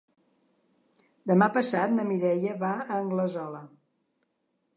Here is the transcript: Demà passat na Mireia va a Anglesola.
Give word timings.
Demà 1.31 1.49
passat 1.57 1.93
na 1.99 2.07
Mireia 2.13 2.57
va 2.65 2.73
a 2.89 2.91
Anglesola. 3.05 3.61